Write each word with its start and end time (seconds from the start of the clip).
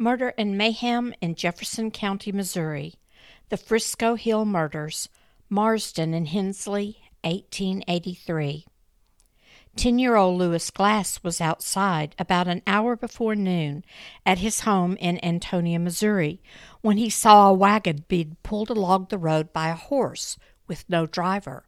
Murder 0.00 0.32
and 0.38 0.56
Mayhem 0.56 1.12
in 1.20 1.34
Jefferson 1.34 1.90
County, 1.90 2.30
Missouri. 2.30 2.94
The 3.48 3.56
Frisco 3.56 4.14
Hill 4.14 4.44
Murders. 4.44 5.08
Marsden 5.50 6.14
and 6.14 6.28
Hensley, 6.28 6.98
1883. 7.24 8.64
Ten 9.74 9.98
year 9.98 10.14
old 10.14 10.38
Lewis 10.38 10.70
Glass 10.70 11.24
was 11.24 11.40
outside 11.40 12.14
about 12.16 12.46
an 12.46 12.62
hour 12.64 12.94
before 12.94 13.34
noon 13.34 13.84
at 14.24 14.38
his 14.38 14.60
home 14.60 14.96
in 15.00 15.24
Antonia, 15.24 15.80
Missouri, 15.80 16.40
when 16.80 16.96
he 16.96 17.10
saw 17.10 17.48
a 17.48 17.52
wagon 17.52 18.04
being 18.06 18.36
pulled 18.44 18.70
along 18.70 19.08
the 19.10 19.18
road 19.18 19.52
by 19.52 19.68
a 19.68 19.74
horse 19.74 20.38
with 20.68 20.84
no 20.88 21.06
driver. 21.06 21.64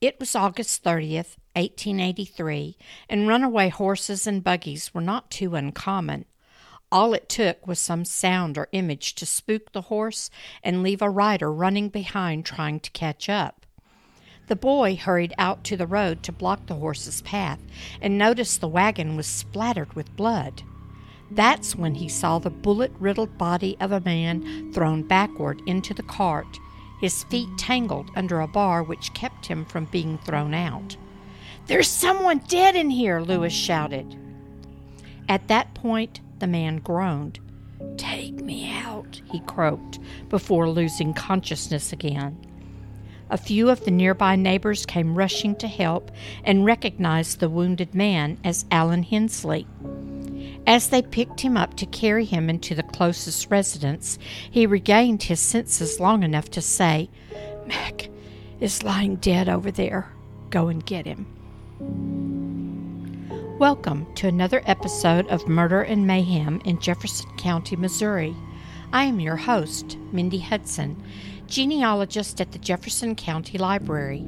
It 0.00 0.18
was 0.18 0.34
August 0.34 0.82
30th, 0.82 1.36
1883, 1.56 2.78
and 3.10 3.28
runaway 3.28 3.68
horses 3.68 4.26
and 4.26 4.42
buggies 4.42 4.94
were 4.94 5.02
not 5.02 5.30
too 5.30 5.54
uncommon. 5.54 6.24
All 6.94 7.12
it 7.12 7.28
took 7.28 7.66
was 7.66 7.80
some 7.80 8.04
sound 8.04 8.56
or 8.56 8.68
image 8.70 9.16
to 9.16 9.26
spook 9.26 9.72
the 9.72 9.80
horse 9.80 10.30
and 10.62 10.80
leave 10.80 11.02
a 11.02 11.10
rider 11.10 11.52
running 11.52 11.88
behind 11.88 12.46
trying 12.46 12.78
to 12.78 12.90
catch 12.92 13.28
up. 13.28 13.66
The 14.46 14.54
boy 14.54 14.94
hurried 14.94 15.34
out 15.36 15.64
to 15.64 15.76
the 15.76 15.88
road 15.88 16.22
to 16.22 16.30
block 16.30 16.66
the 16.66 16.76
horse's 16.76 17.20
path 17.22 17.58
and 18.00 18.16
noticed 18.16 18.60
the 18.60 18.68
wagon 18.68 19.16
was 19.16 19.26
splattered 19.26 19.94
with 19.94 20.14
blood. 20.14 20.62
That's 21.32 21.74
when 21.74 21.96
he 21.96 22.08
saw 22.08 22.38
the 22.38 22.48
bullet 22.48 22.92
riddled 23.00 23.36
body 23.36 23.76
of 23.80 23.90
a 23.90 23.98
man 23.98 24.72
thrown 24.72 25.02
backward 25.02 25.62
into 25.66 25.94
the 25.94 26.04
cart, 26.04 26.60
his 27.00 27.24
feet 27.24 27.48
tangled 27.58 28.08
under 28.14 28.40
a 28.40 28.46
bar 28.46 28.84
which 28.84 29.12
kept 29.14 29.46
him 29.46 29.64
from 29.64 29.86
being 29.86 30.18
thrown 30.18 30.54
out. 30.54 30.96
There's 31.66 31.88
someone 31.88 32.38
dead 32.46 32.76
in 32.76 32.90
here, 32.90 33.18
Lewis 33.18 33.52
shouted. 33.52 34.16
At 35.28 35.48
that 35.48 35.74
point, 35.74 36.20
the 36.38 36.46
man 36.46 36.78
groaned. 36.78 37.38
Take 37.96 38.34
me 38.36 38.70
out, 38.70 39.20
he 39.30 39.40
croaked, 39.40 39.98
before 40.28 40.68
losing 40.68 41.14
consciousness 41.14 41.92
again. 41.92 42.38
A 43.30 43.38
few 43.38 43.70
of 43.70 43.84
the 43.84 43.90
nearby 43.90 44.36
neighbors 44.36 44.86
came 44.86 45.16
rushing 45.16 45.56
to 45.56 45.66
help 45.66 46.10
and 46.44 46.64
recognized 46.64 47.40
the 47.40 47.48
wounded 47.48 47.94
man 47.94 48.38
as 48.44 48.66
Allen 48.70 49.02
Hensley. 49.02 49.66
As 50.66 50.88
they 50.88 51.02
picked 51.02 51.40
him 51.40 51.56
up 51.56 51.74
to 51.76 51.86
carry 51.86 52.24
him 52.24 52.48
into 52.48 52.74
the 52.74 52.82
closest 52.82 53.50
residence, 53.50 54.18
he 54.50 54.66
regained 54.66 55.24
his 55.24 55.40
senses 55.40 56.00
long 56.00 56.22
enough 56.22 56.50
to 56.50 56.62
say, 56.62 57.10
Mack 57.66 58.08
is 58.60 58.82
lying 58.82 59.16
dead 59.16 59.48
over 59.48 59.70
there. 59.70 60.10
Go 60.50 60.68
and 60.68 60.84
get 60.84 61.06
him. 61.06 61.26
Welcome 63.58 64.12
to 64.16 64.26
another 64.26 64.62
episode 64.66 65.28
of 65.28 65.46
Murder 65.46 65.82
and 65.82 66.08
Mayhem 66.08 66.60
in 66.64 66.80
Jefferson 66.80 67.30
County, 67.36 67.76
Missouri. 67.76 68.34
I 68.92 69.04
am 69.04 69.20
your 69.20 69.36
host, 69.36 69.96
Mindy 70.10 70.40
Hudson, 70.40 71.00
genealogist 71.46 72.40
at 72.40 72.50
the 72.50 72.58
Jefferson 72.58 73.14
County 73.14 73.56
Library. 73.56 74.26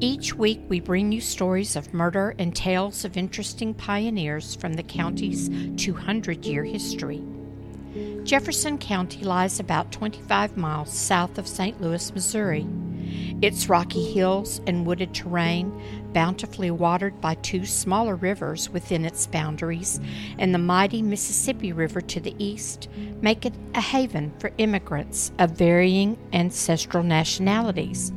Each 0.00 0.34
week, 0.34 0.60
we 0.68 0.80
bring 0.80 1.12
you 1.12 1.22
stories 1.22 1.76
of 1.76 1.94
murder 1.94 2.34
and 2.38 2.54
tales 2.54 3.06
of 3.06 3.16
interesting 3.16 3.72
pioneers 3.72 4.54
from 4.54 4.74
the 4.74 4.82
county's 4.82 5.48
200 5.82 6.44
year 6.44 6.62
history. 6.62 7.24
Jefferson 8.24 8.76
County 8.76 9.24
lies 9.24 9.60
about 9.60 9.92
25 9.92 10.58
miles 10.58 10.92
south 10.92 11.38
of 11.38 11.48
St. 11.48 11.80
Louis, 11.80 12.14
Missouri. 12.14 12.66
Its 13.40 13.68
rocky 13.68 14.12
hills 14.12 14.60
and 14.66 14.84
wooded 14.84 15.14
terrain, 15.14 15.72
bountifully 16.12 16.72
watered 16.72 17.20
by 17.20 17.34
two 17.36 17.64
smaller 17.64 18.16
rivers 18.16 18.68
within 18.68 19.04
its 19.04 19.28
boundaries, 19.28 20.00
and 20.38 20.52
the 20.52 20.58
mighty 20.58 21.02
Mississippi 21.02 21.72
River 21.72 22.00
to 22.00 22.18
the 22.18 22.34
east, 22.42 22.88
make 23.20 23.46
it 23.46 23.54
a 23.76 23.80
haven 23.80 24.32
for 24.40 24.50
immigrants 24.58 25.30
of 25.38 25.52
varying 25.52 26.18
ancestral 26.32 27.04
nationalities. 27.04 28.12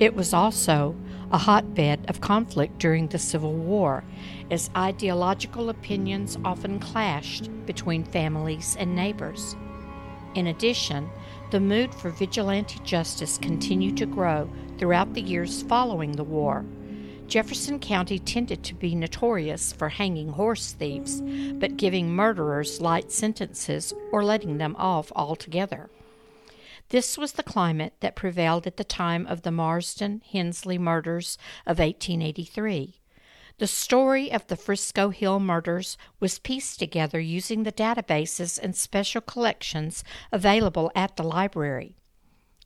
It 0.00 0.16
was 0.16 0.34
also 0.34 0.96
a 1.30 1.38
hotbed 1.38 2.04
of 2.08 2.20
conflict 2.20 2.78
during 2.78 3.06
the 3.06 3.18
Civil 3.20 3.52
War, 3.52 4.02
as 4.50 4.68
ideological 4.76 5.68
opinions 5.68 6.36
often 6.44 6.80
clashed 6.80 7.48
between 7.66 8.02
families 8.02 8.76
and 8.80 8.96
neighbors. 8.96 9.54
In 10.34 10.48
addition, 10.48 11.08
the 11.54 11.60
mood 11.60 11.94
for 11.94 12.10
vigilante 12.10 12.80
justice 12.82 13.38
continued 13.38 13.96
to 13.96 14.06
grow 14.06 14.50
throughout 14.76 15.14
the 15.14 15.22
years 15.22 15.62
following 15.62 16.10
the 16.10 16.24
war. 16.24 16.64
Jefferson 17.28 17.78
County 17.78 18.18
tended 18.18 18.64
to 18.64 18.74
be 18.74 18.96
notorious 18.96 19.72
for 19.72 19.88
hanging 19.88 20.30
horse 20.30 20.72
thieves, 20.72 21.20
but 21.20 21.76
giving 21.76 22.12
murderers 22.12 22.80
light 22.80 23.12
sentences 23.12 23.94
or 24.10 24.24
letting 24.24 24.58
them 24.58 24.74
off 24.80 25.12
altogether. 25.14 25.90
This 26.88 27.16
was 27.16 27.34
the 27.34 27.44
climate 27.44 27.92
that 28.00 28.16
prevailed 28.16 28.66
at 28.66 28.76
the 28.76 28.82
time 28.82 29.24
of 29.24 29.42
the 29.42 29.52
Marsden 29.52 30.22
Hensley 30.28 30.76
murders 30.76 31.38
of 31.66 31.78
1883. 31.78 32.96
The 33.58 33.66
story 33.68 34.32
of 34.32 34.44
the 34.48 34.56
Frisco 34.56 35.10
Hill 35.10 35.38
murders 35.38 35.96
was 36.18 36.40
pieced 36.40 36.80
together 36.80 37.20
using 37.20 37.62
the 37.62 37.70
databases 37.70 38.58
and 38.60 38.74
special 38.74 39.20
collections 39.20 40.02
available 40.32 40.90
at 40.96 41.14
the 41.14 41.22
library. 41.22 41.94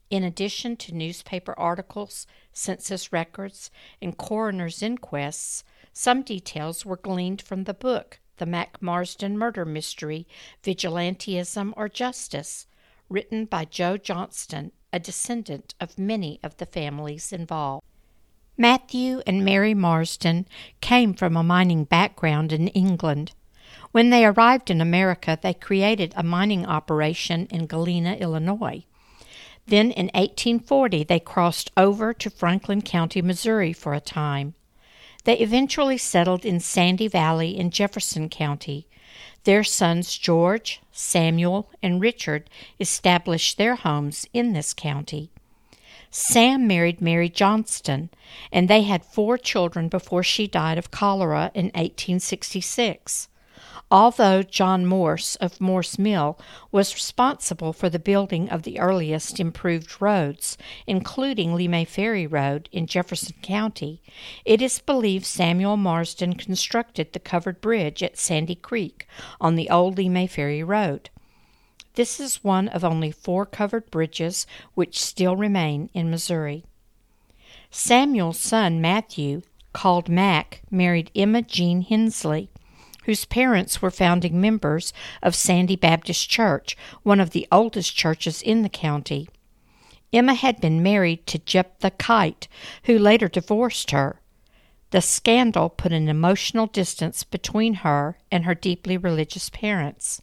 In 0.09 0.23
addition 0.23 0.75
to 0.77 0.95
newspaper 0.95 1.53
articles, 1.59 2.25
census 2.51 3.13
records, 3.13 3.69
and 4.01 4.17
coroner's 4.17 4.81
inquests, 4.81 5.63
some 5.93 6.23
details 6.23 6.87
were 6.87 6.97
gleaned 6.97 7.43
from 7.43 7.65
the 7.65 7.75
book 7.75 8.19
The 8.37 8.47
Mack 8.47 8.81
Marsden 8.81 9.37
Murder 9.37 9.65
Mystery 9.65 10.27
Vigilantism 10.63 11.71
or 11.77 11.87
Justice, 11.87 12.65
written 13.09 13.45
by 13.45 13.65
Joe 13.65 13.97
Johnston, 13.97 14.71
a 14.91 14.99
descendant 14.99 15.75
of 15.79 15.99
many 15.99 16.39
of 16.41 16.57
the 16.57 16.65
families 16.65 17.31
involved. 17.31 17.85
Matthew 18.61 19.21
and 19.25 19.45
Mary 19.45 19.73
Marsden 19.73 20.45
came 20.81 21.13
from 21.13 21.37
a 21.37 21.43
mining 21.43 21.85
background 21.85 22.51
in 22.51 22.67
England. 22.67 23.31
When 23.93 24.09
they 24.09 24.25
arrived 24.25 24.69
in 24.69 24.81
America, 24.81 25.39
they 25.41 25.53
created 25.53 26.13
a 26.17 26.23
mining 26.23 26.65
operation 26.65 27.47
in 27.51 27.67
Galena, 27.67 28.15
Illinois. 28.15 28.83
Then 29.65 29.91
in 29.91 30.07
1840, 30.07 31.05
they 31.05 31.21
crossed 31.21 31.71
over 31.77 32.13
to 32.15 32.29
Franklin 32.29 32.81
County, 32.81 33.21
Missouri 33.21 33.71
for 33.71 33.93
a 33.93 34.01
time. 34.01 34.55
They 35.23 35.37
eventually 35.37 35.97
settled 35.97 36.43
in 36.43 36.59
Sandy 36.59 37.07
Valley 37.07 37.57
in 37.57 37.71
Jefferson 37.71 38.27
County. 38.27 38.87
Their 39.45 39.63
sons 39.63 40.17
George, 40.17 40.81
Samuel, 40.91 41.69
and 41.81 42.01
Richard 42.01 42.49
established 42.77 43.57
their 43.57 43.75
homes 43.75 44.25
in 44.33 44.51
this 44.51 44.73
county. 44.73 45.31
Sam 46.11 46.65
married 46.67 47.01
Mary 47.01 47.29
Johnston, 47.29 48.09
and 48.51 48.67
they 48.67 48.81
had 48.81 49.05
four 49.05 49.37
children 49.37 49.89
before 49.89 50.23
she 50.23 50.47
died 50.47 50.77
of 50.77 50.91
cholera 50.91 51.51
in 51.53 51.65
1866. 51.67 53.27
Although 53.91 54.43
John 54.43 54.85
Morse 54.85 55.35
of 55.37 55.59
Morse 55.59 55.97
Mill 55.97 56.37
was 56.71 56.93
responsible 56.93 57.73
for 57.73 57.89
the 57.89 57.97
building 57.97 58.47
of 58.49 58.61
the 58.61 58.79
earliest 58.79 59.39
improved 59.39 59.99
roads, 59.99 60.57
including 60.85 61.55
Lemay 61.55 61.87
Ferry 61.87 62.27
Road 62.27 62.69
in 62.71 62.85
Jefferson 62.85 63.35
County, 63.41 64.03
it 64.45 64.61
is 64.61 64.79
believed 64.79 65.25
Samuel 65.25 65.75
Marsden 65.75 66.35
constructed 66.35 67.13
the 67.13 67.19
covered 67.19 67.61
bridge 67.61 68.03
at 68.03 68.17
Sandy 68.17 68.55
Creek 68.55 69.07
on 69.41 69.55
the 69.55 69.71
old 69.71 69.97
Lemay 69.97 70.29
Ferry 70.29 70.63
Road. 70.63 71.09
This 71.99 72.21
is 72.21 72.45
one 72.45 72.69
of 72.69 72.85
only 72.85 73.11
four 73.11 73.45
covered 73.45 73.91
bridges 73.91 74.47
which 74.73 75.01
still 75.01 75.35
remain 75.35 75.89
in 75.93 76.09
Missouri. 76.09 76.63
Samuel's 77.71 78.39
son 78.39 78.79
Matthew, 78.79 79.41
called 79.73 80.07
Mack, 80.07 80.61
married 80.71 81.11
Emma 81.13 81.41
Jean 81.41 81.81
Hensley, 81.81 82.49
whose 83.03 83.25
parents 83.25 83.81
were 83.81 83.91
founding 83.91 84.39
members 84.39 84.93
of 85.21 85.35
Sandy 85.35 85.75
Baptist 85.75 86.29
Church, 86.29 86.77
one 87.03 87.19
of 87.19 87.31
the 87.31 87.45
oldest 87.51 87.93
churches 87.97 88.41
in 88.41 88.61
the 88.61 88.69
county. 88.69 89.27
Emma 90.13 90.35
had 90.35 90.61
been 90.61 90.81
married 90.81 91.27
to 91.27 91.37
Jephthah 91.39 91.91
Kite, 91.91 92.47
who 92.85 92.97
later 92.97 93.27
divorced 93.27 93.91
her. 93.91 94.21
The 94.91 95.01
scandal 95.01 95.67
put 95.67 95.91
an 95.91 96.07
emotional 96.07 96.67
distance 96.67 97.25
between 97.25 97.73
her 97.83 98.17
and 98.31 98.45
her 98.45 98.55
deeply 98.55 98.95
religious 98.95 99.49
parents. 99.49 100.21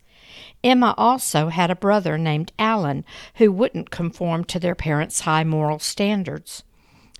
Emma 0.64 0.94
also 0.96 1.48
had 1.48 1.70
a 1.70 1.76
brother 1.76 2.18
named 2.18 2.52
Allen 2.58 3.04
who 3.36 3.52
wouldn't 3.52 3.90
conform 3.90 4.44
to 4.44 4.58
their 4.58 4.74
parents' 4.74 5.20
high 5.20 5.44
moral 5.44 5.78
standards. 5.78 6.62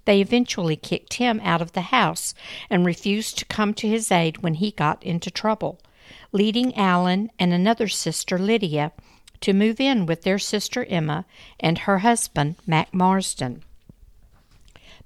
They 0.06 0.20
eventually 0.20 0.76
kicked 0.76 1.14
him 1.14 1.40
out 1.42 1.60
of 1.60 1.72
the 1.72 1.92
house 1.92 2.34
and 2.70 2.86
refused 2.86 3.38
to 3.38 3.44
come 3.44 3.74
to 3.74 3.88
his 3.88 4.10
aid 4.10 4.38
when 4.38 4.54
he 4.54 4.70
got 4.70 5.02
into 5.02 5.30
trouble, 5.30 5.80
leading 6.32 6.74
Allen 6.76 7.30
and 7.38 7.52
another 7.52 7.88
sister, 7.88 8.38
Lydia, 8.38 8.92
to 9.40 9.52
move 9.52 9.80
in 9.80 10.06
with 10.06 10.22
their 10.22 10.38
sister 10.38 10.84
Emma 10.84 11.26
and 11.60 11.78
her 11.78 11.98
husband, 11.98 12.56
Mack 12.66 12.94
Marsden. 12.94 13.62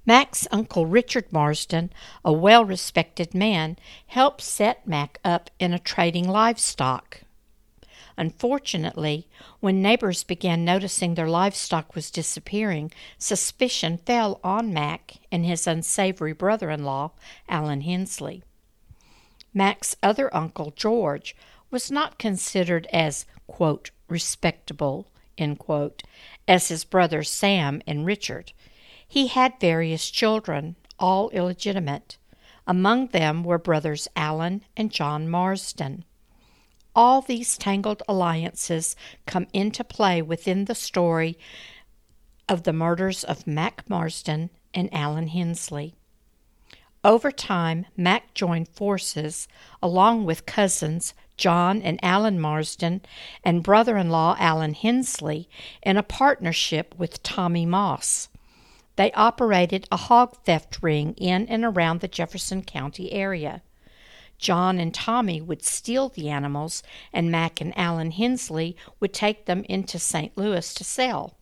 Mack's 0.05 0.47
uncle 0.51 0.87
Richard 0.87 1.31
Marsden, 1.31 1.91
a 2.25 2.33
well 2.33 2.65
respected 2.65 3.35
man, 3.35 3.77
helped 4.07 4.41
set 4.41 4.87
Mack 4.87 5.19
up 5.23 5.49
in 5.59 5.73
a 5.73 5.79
trading 5.79 6.27
livestock. 6.27 7.21
Unfortunately, 8.17 9.27
when 9.59 9.81
neighbors 9.81 10.23
began 10.23 10.65
noticing 10.65 11.15
their 11.15 11.29
livestock 11.29 11.95
was 11.95 12.11
disappearing, 12.11 12.91
suspicion 13.17 13.97
fell 13.97 14.39
on 14.43 14.73
Mack 14.73 15.17
and 15.31 15.45
his 15.45 15.67
unsavory 15.67 16.33
brother 16.33 16.69
in 16.69 16.83
law, 16.83 17.11
Allen 17.47 17.81
Hensley. 17.81 18.43
Mack's 19.53 19.95
other 20.01 20.33
uncle, 20.35 20.71
George, 20.75 21.35
was 21.69 21.91
not 21.91 22.19
considered 22.19 22.87
as, 22.93 23.25
quote, 23.47 23.91
respectable, 24.07 25.07
quote, 25.57 26.03
as 26.47 26.67
his 26.67 26.83
brothers 26.83 27.29
Sam 27.29 27.81
and 27.87 28.05
Richard. 28.05 28.53
He 29.07 29.27
had 29.27 29.59
various 29.59 30.09
children, 30.09 30.75
all 30.99 31.29
illegitimate. 31.31 32.17
Among 32.67 33.07
them 33.07 33.43
were 33.43 33.57
brothers 33.57 34.07
Allen 34.15 34.63
and 34.77 34.91
John 34.91 35.27
Marsden. 35.27 36.05
All 36.95 37.21
these 37.21 37.57
tangled 37.57 38.03
alliances 38.07 38.95
come 39.25 39.47
into 39.53 39.83
play 39.83 40.21
within 40.21 40.65
the 40.65 40.75
story 40.75 41.37
of 42.49 42.63
the 42.63 42.73
murders 42.73 43.23
of 43.23 43.47
Mack 43.47 43.89
Marsden 43.89 44.49
and 44.73 44.93
Allen 44.93 45.27
Hensley. 45.27 45.95
Over 47.03 47.31
time, 47.31 47.85
Mack 47.95 48.33
joined 48.33 48.67
forces 48.67 49.47
along 49.81 50.25
with 50.25 50.45
cousins 50.45 51.13
John 51.37 51.81
and 51.81 51.99
Allen 52.03 52.39
Marsden 52.39 53.01
and 53.43 53.63
brother 53.63 53.97
in 53.97 54.09
law 54.09 54.35
Allen 54.37 54.75
Hensley 54.75 55.49
in 55.81 55.97
a 55.97 56.03
partnership 56.03 56.93
with 56.97 57.23
Tommy 57.23 57.65
Moss. 57.65 58.29
They 58.97 59.11
operated 59.13 59.87
a 59.91 59.97
hog 59.97 60.37
theft 60.43 60.83
ring 60.83 61.13
in 61.17 61.47
and 61.47 61.63
around 61.63 62.01
the 62.01 62.07
Jefferson 62.07 62.61
County 62.61 63.11
area. 63.11 63.63
John 64.41 64.79
and 64.79 64.93
Tommy 64.93 65.39
would 65.39 65.63
steal 65.63 66.09
the 66.09 66.29
animals, 66.29 66.81
and 67.13 67.31
Mack 67.31 67.61
and 67.61 67.77
Allen 67.77 68.11
Hensley 68.11 68.75
would 68.99 69.13
take 69.13 69.45
them 69.45 69.63
into 69.69 69.99
St. 69.99 70.35
Louis 70.35 70.73
to 70.73 70.83
sell. 70.83 71.37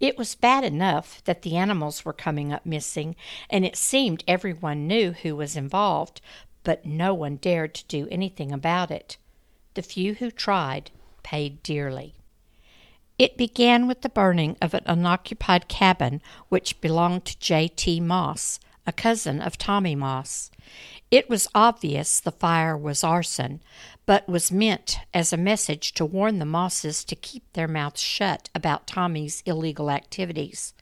It 0.00 0.18
was 0.18 0.34
bad 0.34 0.64
enough 0.64 1.22
that 1.24 1.42
the 1.42 1.56
animals 1.56 2.04
were 2.04 2.12
coming 2.12 2.52
up 2.52 2.66
missing, 2.66 3.14
and 3.48 3.64
it 3.64 3.76
seemed 3.76 4.24
everyone 4.26 4.88
knew 4.88 5.12
who 5.12 5.36
was 5.36 5.56
involved, 5.56 6.20
but 6.64 6.84
no 6.84 7.14
one 7.14 7.36
dared 7.36 7.74
to 7.74 7.86
do 7.86 8.08
anything 8.10 8.50
about 8.50 8.90
it. 8.90 9.16
The 9.74 9.82
few 9.82 10.14
who 10.14 10.32
tried 10.32 10.90
paid 11.22 11.62
dearly. 11.62 12.14
It 13.16 13.36
began 13.36 13.86
with 13.86 14.00
the 14.00 14.08
burning 14.08 14.56
of 14.60 14.74
an 14.74 14.82
unoccupied 14.86 15.68
cabin 15.68 16.20
which 16.48 16.80
belonged 16.80 17.26
to 17.26 17.38
J. 17.38 17.68
T. 17.68 18.00
Moss, 18.00 18.58
a 18.86 18.92
cousin 18.92 19.40
of 19.40 19.58
Tommy 19.58 19.94
Moss. 19.94 20.50
It 21.10 21.28
was 21.28 21.48
obvious 21.54 22.20
the 22.20 22.30
fire 22.30 22.76
was 22.76 23.02
arson, 23.02 23.60
but 24.06 24.28
was 24.28 24.52
meant 24.52 24.98
as 25.12 25.32
a 25.32 25.36
message 25.36 25.92
to 25.94 26.04
warn 26.04 26.38
the 26.38 26.44
Mosses 26.44 27.04
to 27.04 27.16
keep 27.16 27.52
their 27.52 27.68
mouths 27.68 28.00
shut 28.00 28.48
about 28.54 28.86
Tommy's 28.86 29.42
illegal 29.46 29.90
activities. 29.90 30.72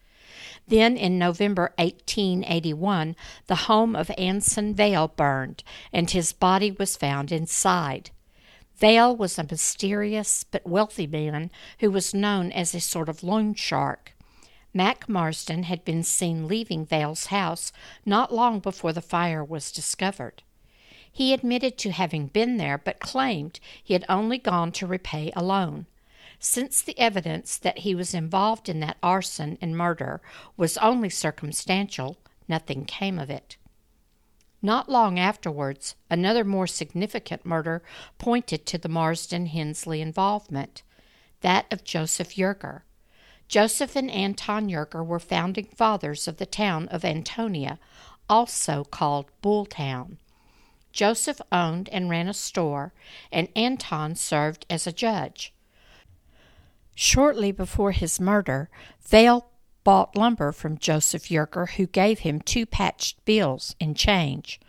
Then 0.66 0.96
in 0.96 1.18
November 1.18 1.72
1881, 1.76 3.16
the 3.46 3.54
home 3.54 3.96
of 3.96 4.10
Anson 4.18 4.74
Vale 4.74 5.08
burned, 5.08 5.64
and 5.92 6.10
his 6.10 6.32
body 6.32 6.70
was 6.70 6.96
found 6.96 7.32
inside. 7.32 8.10
Vale 8.76 9.16
was 9.16 9.38
a 9.38 9.46
mysterious 9.50 10.44
but 10.44 10.66
wealthy 10.66 11.06
man 11.06 11.50
who 11.80 11.90
was 11.90 12.14
known 12.14 12.52
as 12.52 12.74
a 12.74 12.80
sort 12.80 13.08
of 13.08 13.22
loan 13.22 13.54
shark. 13.54 14.14
Mack 14.78 15.08
Marsden 15.08 15.64
had 15.64 15.84
been 15.84 16.04
seen 16.04 16.46
leaving 16.46 16.86
Vale's 16.86 17.26
house 17.26 17.72
not 18.06 18.32
long 18.32 18.60
before 18.60 18.92
the 18.92 19.02
fire 19.02 19.42
was 19.42 19.72
discovered. 19.72 20.44
He 21.10 21.32
admitted 21.32 21.76
to 21.78 21.90
having 21.90 22.28
been 22.28 22.58
there, 22.58 22.78
but 22.78 23.00
claimed 23.00 23.58
he 23.82 23.94
had 23.94 24.04
only 24.08 24.38
gone 24.38 24.70
to 24.70 24.86
repay 24.86 25.32
a 25.34 25.42
loan. 25.42 25.86
Since 26.38 26.80
the 26.80 26.96
evidence 26.96 27.58
that 27.58 27.78
he 27.78 27.96
was 27.96 28.14
involved 28.14 28.68
in 28.68 28.78
that 28.78 28.98
arson 29.02 29.58
and 29.60 29.76
murder 29.76 30.20
was 30.56 30.78
only 30.78 31.10
circumstantial, 31.10 32.16
nothing 32.46 32.84
came 32.84 33.18
of 33.18 33.30
it. 33.30 33.56
Not 34.62 34.88
long 34.88 35.18
afterwards, 35.18 35.96
another 36.08 36.44
more 36.44 36.68
significant 36.68 37.44
murder 37.44 37.82
pointed 38.16 38.64
to 38.66 38.78
the 38.78 38.88
Marsden 38.88 39.46
Hensley 39.46 40.00
involvement 40.00 40.84
that 41.40 41.66
of 41.72 41.82
Joseph 41.82 42.36
Yerger. 42.36 42.82
Joseph 43.48 43.96
and 43.96 44.10
Anton 44.10 44.68
Yerger 44.68 45.04
were 45.04 45.18
founding 45.18 45.66
fathers 45.66 46.28
of 46.28 46.36
the 46.36 46.46
town 46.46 46.86
of 46.88 47.04
Antonia, 47.04 47.78
also 48.28 48.84
called 48.84 49.30
Bulltown. 49.42 50.18
Joseph 50.92 51.40
owned 51.50 51.88
and 51.90 52.10
ran 52.10 52.28
a 52.28 52.34
store, 52.34 52.92
and 53.32 53.48
Anton 53.56 54.14
served 54.14 54.66
as 54.68 54.86
a 54.86 54.92
judge. 54.92 55.54
Shortly 56.94 57.52
before 57.52 57.92
his 57.92 58.20
murder, 58.20 58.68
Vale 59.00 59.50
bought 59.84 60.16
lumber 60.16 60.52
from 60.52 60.76
Joseph 60.76 61.30
Yerger, 61.30 61.70
who 61.70 61.86
gave 61.86 62.18
him 62.18 62.40
two 62.40 62.66
patched 62.66 63.24
bills 63.24 63.74
in 63.80 63.94
change. 63.94 64.60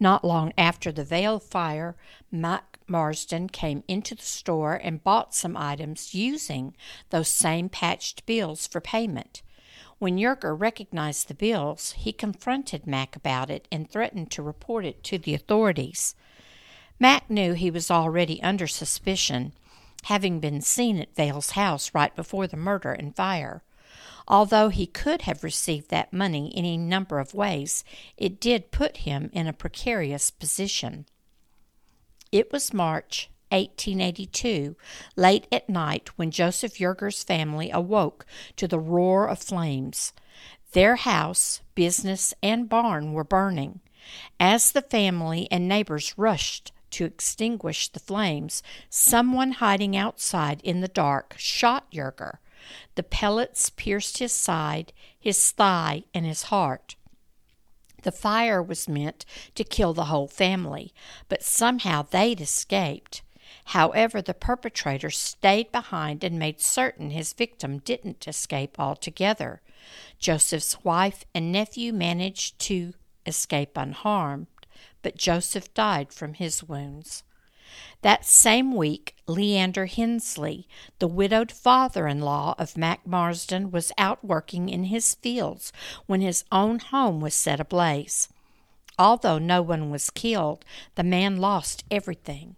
Not 0.00 0.24
long 0.24 0.52
after 0.58 0.90
the 0.90 1.04
Vale 1.04 1.38
fire, 1.38 1.94
Mack 2.32 2.73
Marsden 2.86 3.48
came 3.48 3.82
into 3.88 4.14
the 4.14 4.22
store 4.22 4.74
and 4.74 5.02
bought 5.02 5.34
some 5.34 5.56
items 5.56 6.14
using 6.14 6.76
those 7.10 7.28
same 7.28 7.68
patched 7.68 8.26
bills 8.26 8.66
for 8.66 8.80
payment. 8.80 9.42
When 9.98 10.18
Yerger 10.18 10.58
recognized 10.58 11.28
the 11.28 11.34
bills, 11.34 11.92
he 11.92 12.12
confronted 12.12 12.86
Mack 12.86 13.16
about 13.16 13.48
it 13.50 13.66
and 13.72 13.90
threatened 13.90 14.30
to 14.32 14.42
report 14.42 14.84
it 14.84 15.02
to 15.04 15.18
the 15.18 15.34
authorities. 15.34 16.14
Mack 16.98 17.30
knew 17.30 17.54
he 17.54 17.70
was 17.70 17.90
already 17.90 18.42
under 18.42 18.66
suspicion, 18.66 19.52
having 20.04 20.40
been 20.40 20.60
seen 20.60 20.98
at 20.98 21.14
Vale's 21.14 21.50
house 21.50 21.94
right 21.94 22.14
before 22.14 22.46
the 22.46 22.56
murder 22.56 22.92
and 22.92 23.16
fire. 23.16 23.62
Although 24.28 24.68
he 24.68 24.86
could 24.86 25.22
have 25.22 25.44
received 25.44 25.90
that 25.90 26.12
money 26.12 26.48
in 26.48 26.64
any 26.64 26.76
number 26.76 27.18
of 27.18 27.34
ways, 27.34 27.84
it 28.16 28.40
did 28.40 28.70
put 28.70 28.98
him 28.98 29.30
in 29.32 29.46
a 29.46 29.52
precarious 29.52 30.30
position. 30.30 31.06
It 32.34 32.50
was 32.50 32.74
March 32.74 33.30
1882, 33.52 34.74
late 35.14 35.46
at 35.52 35.68
night, 35.68 36.08
when 36.16 36.32
Joseph 36.32 36.78
Yerger's 36.78 37.22
family 37.22 37.70
awoke 37.70 38.26
to 38.56 38.66
the 38.66 38.80
roar 38.80 39.28
of 39.28 39.38
flames. 39.38 40.12
Their 40.72 40.96
house, 40.96 41.60
business, 41.76 42.34
and 42.42 42.68
barn 42.68 43.12
were 43.12 43.22
burning. 43.22 43.82
As 44.40 44.72
the 44.72 44.82
family 44.82 45.46
and 45.52 45.68
neighbors 45.68 46.12
rushed 46.16 46.72
to 46.90 47.04
extinguish 47.04 47.86
the 47.86 48.00
flames, 48.00 48.64
someone 48.90 49.52
hiding 49.52 49.96
outside 49.96 50.60
in 50.64 50.80
the 50.80 50.88
dark 50.88 51.36
shot 51.38 51.88
Yerger. 51.92 52.38
The 52.96 53.04
pellets 53.04 53.70
pierced 53.70 54.18
his 54.18 54.32
side, 54.32 54.92
his 55.20 55.52
thigh, 55.52 56.02
and 56.12 56.26
his 56.26 56.42
heart. 56.50 56.96
The 58.04 58.12
fire 58.12 58.62
was 58.62 58.88
meant 58.88 59.24
to 59.54 59.64
kill 59.64 59.94
the 59.94 60.04
whole 60.04 60.28
family, 60.28 60.92
but 61.28 61.42
somehow 61.42 62.02
they'd 62.02 62.40
escaped. 62.40 63.22
However, 63.66 64.20
the 64.20 64.34
perpetrator 64.34 65.10
stayed 65.10 65.72
behind 65.72 66.22
and 66.22 66.38
made 66.38 66.60
certain 66.60 67.10
his 67.10 67.32
victim 67.32 67.78
didn't 67.78 68.28
escape 68.28 68.78
altogether. 68.78 69.62
Joseph's 70.18 70.84
wife 70.84 71.24
and 71.34 71.50
nephew 71.50 71.92
managed 71.94 72.58
to 72.60 72.92
escape 73.24 73.76
unharmed, 73.76 74.48
but 75.02 75.16
Joseph 75.16 75.72
died 75.72 76.12
from 76.12 76.34
his 76.34 76.62
wounds. 76.62 77.22
That 78.02 78.24
same 78.24 78.72
week, 78.74 79.16
Leander 79.26 79.86
Hensley, 79.86 80.68
the 80.98 81.08
widowed 81.08 81.50
father 81.50 82.06
in 82.06 82.20
law 82.20 82.54
of 82.58 82.76
Mack 82.76 83.06
Marsden, 83.06 83.70
was 83.70 83.92
out 83.96 84.24
working 84.24 84.68
in 84.68 84.84
his 84.84 85.14
fields 85.14 85.72
when 86.06 86.20
his 86.20 86.44
own 86.52 86.78
home 86.78 87.20
was 87.20 87.34
set 87.34 87.60
ablaze. 87.60 88.28
Although 88.98 89.38
no 89.38 89.62
one 89.62 89.90
was 89.90 90.10
killed, 90.10 90.64
the 90.94 91.02
man 91.02 91.38
lost 91.38 91.84
everything. 91.90 92.56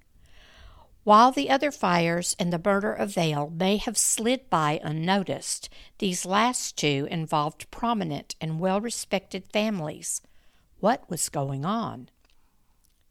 While 1.04 1.30
the 1.30 1.48
other 1.48 1.70
fires 1.70 2.34
and 2.36 2.52
the 2.52 2.60
murder 2.62 2.92
of 2.92 3.14
Vale 3.14 3.48
may 3.48 3.76
have 3.76 3.96
slid 3.96 4.50
by 4.50 4.80
unnoticed, 4.82 5.68
these 5.98 6.26
last 6.26 6.76
two 6.76 7.06
involved 7.10 7.70
prominent 7.70 8.34
and 8.40 8.58
well 8.58 8.80
respected 8.80 9.46
families. 9.52 10.20
What 10.80 11.08
was 11.08 11.28
going 11.28 11.64
on? 11.64 12.10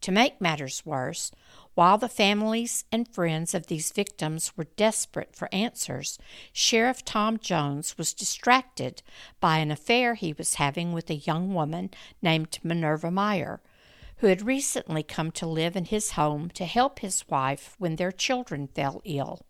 To 0.05 0.11
make 0.11 0.39
matters 0.39 0.85
worse, 0.85 1.31
while 1.73 1.97
the 1.97 2.07
families 2.07 2.85
and 2.91 3.07
friends 3.07 3.55
of 3.55 3.65
these 3.65 3.91
victims 3.91 4.55
were 4.55 4.65
desperate 4.75 5.35
for 5.35 5.49
answers, 5.51 6.19
Sheriff 6.53 7.03
Tom 7.03 7.39
Jones 7.39 7.97
was 7.97 8.13
distracted 8.13 9.01
by 9.39 9.57
an 9.57 9.71
affair 9.71 10.13
he 10.13 10.31
was 10.31 10.61
having 10.61 10.93
with 10.93 11.09
a 11.09 11.15
young 11.15 11.55
woman 11.55 11.89
named 12.21 12.59
Minerva 12.61 13.09
Meyer, 13.09 13.63
who 14.17 14.27
had 14.27 14.43
recently 14.43 15.01
come 15.01 15.31
to 15.31 15.47
live 15.47 15.75
in 15.75 15.85
his 15.85 16.11
home 16.11 16.51
to 16.51 16.65
help 16.65 16.99
his 16.99 17.27
wife 17.27 17.73
when 17.79 17.95
their 17.95 18.11
children 18.11 18.67
fell 18.67 19.01
ill. 19.05 19.41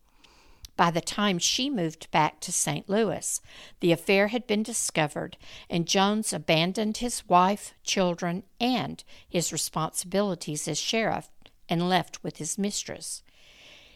By 0.78 0.92
the 0.92 1.02
time 1.02 1.40
she 1.40 1.70
moved 1.70 2.12
back 2.12 2.42
to 2.42 2.52
St. 2.52 2.90
Louis, 2.90 3.40
the 3.80 3.94
affair 3.94 4.28
had 4.28 4.46
been 4.46 4.64
discovered, 4.64 5.38
and 5.70 5.88
Jones 5.88 6.34
abandoned 6.34 6.98
his 6.98 7.28
wife, 7.30 7.74
children, 7.84 8.44
and 8.60 9.04
his 9.28 9.54
responsibilities 9.54 10.68
as 10.68 10.78
sheriff 10.78 11.30
and 11.70 11.88
left 11.88 12.24
with 12.24 12.38
his 12.38 12.58
mistress. 12.58 13.24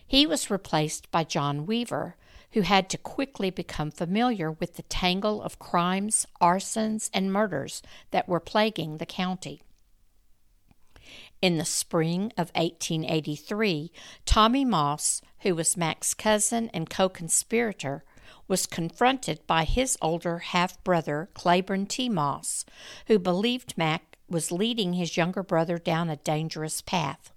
He 0.07 0.25
was 0.25 0.49
replaced 0.49 1.11
by 1.11 1.25
John 1.25 1.65
Weaver, 1.65 2.15
who 2.53 2.61
had 2.61 2.89
to 2.89 2.97
quickly 2.97 3.49
become 3.49 3.91
familiar 3.91 4.51
with 4.51 4.75
the 4.75 4.83
tangle 4.83 5.41
of 5.41 5.59
crimes, 5.59 6.25
arsons, 6.41 7.09
and 7.13 7.31
murders 7.31 7.83
that 8.11 8.27
were 8.27 8.39
plaguing 8.39 8.97
the 8.97 9.05
county. 9.05 9.61
In 11.41 11.57
the 11.57 11.65
spring 11.65 12.33
of 12.37 12.51
1883, 12.53 13.91
Tommy 14.25 14.65
Moss, 14.65 15.21
who 15.39 15.55
was 15.55 15.77
Mack's 15.77 16.13
cousin 16.13 16.69
and 16.73 16.89
co 16.89 17.07
conspirator, 17.07 18.03
was 18.49 18.65
confronted 18.65 19.39
by 19.47 19.63
his 19.63 19.97
older 20.01 20.39
half 20.39 20.83
brother, 20.83 21.29
Claiborne 21.33 21.85
T. 21.85 22.09
Moss, 22.09 22.65
who 23.07 23.17
believed 23.17 23.77
Mack 23.77 24.17
was 24.27 24.51
leading 24.51 24.93
his 24.93 25.15
younger 25.15 25.41
brother 25.41 25.77
down 25.77 26.09
a 26.09 26.17
dangerous 26.17 26.81
path. 26.81 27.31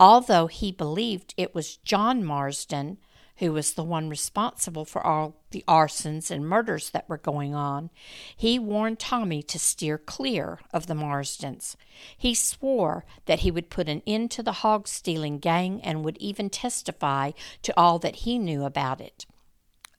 Although 0.00 0.48
he 0.48 0.72
believed 0.72 1.34
it 1.36 1.54
was 1.54 1.76
John 1.76 2.24
Marsden 2.24 2.98
who 3.40 3.52
was 3.52 3.72
the 3.72 3.82
one 3.82 4.08
responsible 4.08 4.84
for 4.84 5.04
all 5.04 5.34
the 5.50 5.64
arsons 5.66 6.30
and 6.30 6.46
murders 6.46 6.90
that 6.90 7.08
were 7.08 7.18
going 7.18 7.54
on, 7.54 7.90
he 8.36 8.58
warned 8.58 8.98
Tommy 8.98 9.42
to 9.42 9.58
steer 9.58 9.98
clear 9.98 10.60
of 10.72 10.86
the 10.86 10.94
Marsdens. 10.94 11.74
He 12.16 12.34
swore 12.34 13.04
that 13.24 13.40
he 13.40 13.50
would 13.50 13.70
put 13.70 13.88
an 13.88 14.02
end 14.06 14.30
to 14.32 14.42
the 14.42 14.52
hog 14.52 14.86
stealing 14.86 15.38
gang 15.38 15.80
and 15.82 16.04
would 16.04 16.18
even 16.18 16.50
testify 16.50 17.32
to 17.62 17.76
all 17.78 17.98
that 17.98 18.16
he 18.16 18.38
knew 18.38 18.64
about 18.64 19.00
it. 19.00 19.24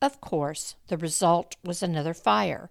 Of 0.00 0.20
course, 0.20 0.76
the 0.86 0.96
result 0.96 1.56
was 1.64 1.82
another 1.82 2.14
fire. 2.14 2.70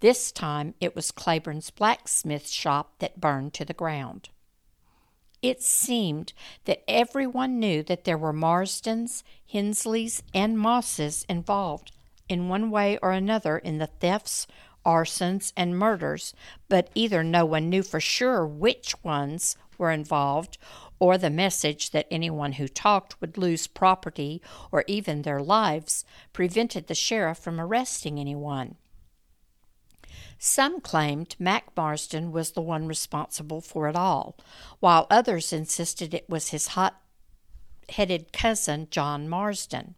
This 0.00 0.30
time 0.30 0.74
it 0.80 0.94
was 0.94 1.10
Claiborne's 1.10 1.70
blacksmith 1.70 2.48
shop 2.48 2.92
that 2.98 3.20
burned 3.20 3.54
to 3.54 3.64
the 3.64 3.74
ground. 3.74 4.28
It 5.42 5.62
seemed 5.62 6.32
that 6.66 6.82
everyone 6.86 7.58
knew 7.58 7.82
that 7.84 8.04
there 8.04 8.18
were 8.18 8.32
Marsdens, 8.32 9.22
Hensleys, 9.50 10.22
and 10.34 10.58
Mosses 10.58 11.24
involved 11.28 11.92
in 12.28 12.48
one 12.48 12.70
way 12.70 12.98
or 12.98 13.12
another 13.12 13.56
in 13.56 13.78
the 13.78 13.86
thefts, 13.86 14.46
arsons, 14.84 15.52
and 15.56 15.78
murders, 15.78 16.34
but 16.68 16.90
either 16.94 17.24
no 17.24 17.44
one 17.44 17.70
knew 17.70 17.82
for 17.82 18.00
sure 18.00 18.46
which 18.46 19.02
ones 19.02 19.56
were 19.78 19.90
involved 19.90 20.58
or 20.98 21.16
the 21.16 21.30
message 21.30 21.90
that 21.90 22.06
anyone 22.10 22.52
who 22.52 22.68
talked 22.68 23.18
would 23.20 23.38
lose 23.38 23.66
property 23.66 24.42
or 24.70 24.84
even 24.86 25.22
their 25.22 25.40
lives 25.40 26.04
prevented 26.34 26.86
the 26.86 26.94
sheriff 26.94 27.38
from 27.38 27.58
arresting 27.58 28.20
anyone. 28.20 28.76
Some 30.42 30.80
claimed 30.80 31.36
Mack 31.38 31.76
Marsden 31.76 32.32
was 32.32 32.52
the 32.52 32.62
one 32.62 32.86
responsible 32.86 33.60
for 33.60 33.88
it 33.88 33.94
all, 33.94 34.38
while 34.78 35.06
others 35.10 35.52
insisted 35.52 36.14
it 36.14 36.30
was 36.30 36.48
his 36.48 36.68
hot 36.68 36.98
headed 37.90 38.32
cousin, 38.32 38.88
John 38.90 39.28
Marsden. 39.28 39.96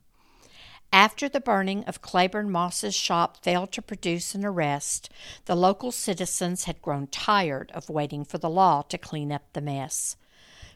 After 0.92 1.28
the 1.28 1.38
burning 1.38 1.84
of 1.84 2.02
Claiborne 2.02 2.50
Moss's 2.50 2.96
shop 2.96 3.36
failed 3.44 3.70
to 3.70 3.82
produce 3.82 4.34
an 4.34 4.44
arrest, 4.44 5.10
the 5.44 5.54
local 5.54 5.92
citizens 5.92 6.64
had 6.64 6.82
grown 6.82 7.06
tired 7.06 7.70
of 7.70 7.88
waiting 7.88 8.24
for 8.24 8.38
the 8.38 8.50
law 8.50 8.82
to 8.88 8.98
clean 8.98 9.30
up 9.30 9.44
the 9.52 9.60
mess. 9.60 10.16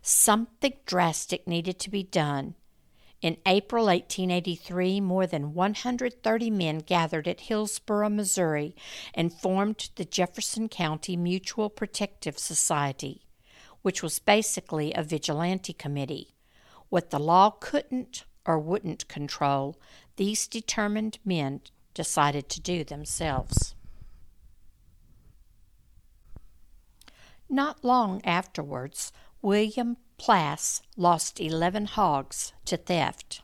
Something 0.00 0.74
drastic 0.86 1.48
needed 1.48 1.80
to 1.80 1.90
be 1.90 2.04
done, 2.04 2.54
in 3.22 3.38
April 3.46 3.86
1883, 3.86 5.00
more 5.00 5.26
than 5.26 5.54
130 5.54 6.50
men 6.50 6.78
gathered 6.78 7.26
at 7.26 7.40
Hillsboro, 7.40 8.10
Missouri, 8.10 8.74
and 9.14 9.32
formed 9.32 9.90
the 9.96 10.04
Jefferson 10.04 10.68
County 10.68 11.16
Mutual 11.16 11.70
Protective 11.70 12.38
Society, 12.38 13.22
which 13.82 14.02
was 14.02 14.18
basically 14.18 14.92
a 14.92 15.02
vigilante 15.02 15.72
committee. 15.72 16.34
What 16.88 17.10
the 17.10 17.18
law 17.18 17.50
couldn't 17.50 18.24
or 18.44 18.58
wouldn't 18.58 19.08
control, 19.08 19.76
these 20.16 20.46
determined 20.46 21.18
men 21.24 21.62
decided 21.94 22.48
to 22.50 22.60
do 22.60 22.84
themselves. 22.84 23.74
Not 27.48 27.84
long 27.84 28.20
afterwards, 28.24 29.12
William 29.40 29.96
Plass 30.18 30.80
lost 30.96 31.40
11 31.40 31.84
hogs 31.84 32.52
to 32.64 32.76
theft. 32.76 33.42